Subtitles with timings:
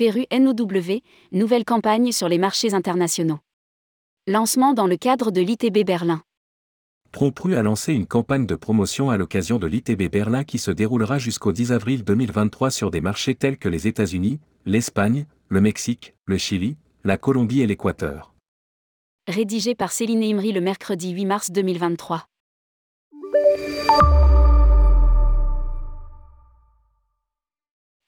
[0.00, 1.02] Pérou NOW,
[1.32, 3.38] nouvelle campagne sur les marchés internationaux.
[4.26, 6.22] Lancement dans le cadre de l'ITB Berlin.
[7.12, 11.18] Prompru a lancé une campagne de promotion à l'occasion de l'ITB Berlin qui se déroulera
[11.18, 16.38] jusqu'au 10 avril 2023 sur des marchés tels que les États-Unis, l'Espagne, le Mexique, le
[16.38, 18.32] Chili, la Colombie et l'Équateur.
[19.28, 22.24] Rédigé par Céline Imri le mercredi 8 mars 2023.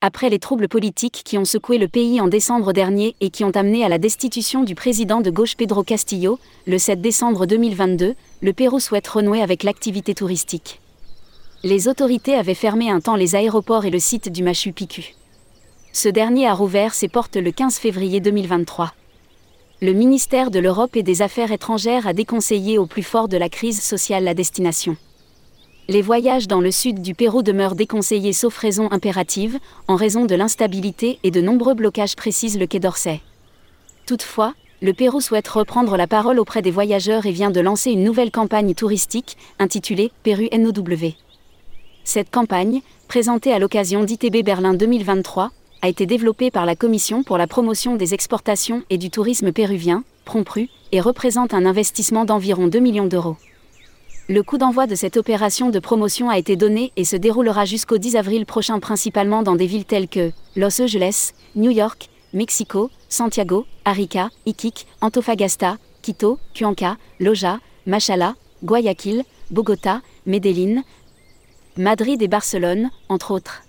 [0.05, 3.52] Après les troubles politiques qui ont secoué le pays en décembre dernier et qui ont
[3.52, 8.52] amené à la destitution du président de gauche Pedro Castillo, le 7 décembre 2022, le
[8.52, 10.80] Pérou souhaite renouer avec l'activité touristique.
[11.62, 15.15] Les autorités avaient fermé un temps les aéroports et le site du Machu Picchu.
[15.92, 18.92] Ce dernier a rouvert ses portes le 15 février 2023.
[19.83, 23.48] Le ministère de l'Europe et des Affaires étrangères a déconseillé au plus fort de la
[23.48, 24.97] crise sociale la destination
[25.88, 30.34] les voyages dans le sud du Pérou demeurent déconseillés sauf raison impérative, en raison de
[30.34, 33.20] l'instabilité et de nombreux blocages précisent le Quai d'Orsay.
[34.06, 38.05] Toutefois, le Pérou souhaite reprendre la parole auprès des voyageurs et vient de lancer une
[38.05, 41.14] nouvelle campagne touristique, intitulée Pérou NOW.
[42.05, 45.50] Cette campagne, présentée à l'occasion d'ITB Berlin 2023,
[45.83, 50.05] a été développée par la Commission pour la promotion des exportations et du tourisme péruvien,
[50.25, 53.36] Prompru, et représente un investissement d'environ 2 millions d'euros.
[54.28, 57.98] Le coup d'envoi de cette opération de promotion a été donné et se déroulera jusqu'au
[57.98, 63.67] 10 avril prochain principalement dans des villes telles que Los Angeles, New York, Mexico, Santiago,
[63.84, 70.84] Arica, Iquique, Antofagasta, Quito, Cuenca, Loja, Machala, Guayaquil, Bogota, Medellín,
[71.77, 73.62] Madrid et Barcelone, entre autres.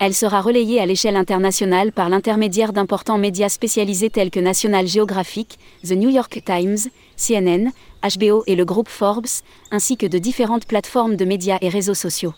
[0.00, 5.58] Elle sera relayée à l'échelle internationale par l'intermédiaire d'importants médias spécialisés tels que National Geographic,
[5.84, 7.70] The New York Times, CNN,
[8.02, 9.26] HBO et le groupe Forbes,
[9.70, 12.34] ainsi que de différentes plateformes de médias et réseaux sociaux.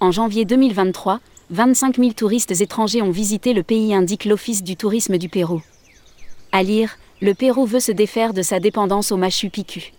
[0.00, 5.18] En janvier 2023, 25 000 touristes étrangers ont visité le pays, indique l'Office du tourisme
[5.18, 5.62] du Pérou.
[6.52, 9.92] À lire, le Pérou veut se défaire de sa dépendance au Machu Picchu.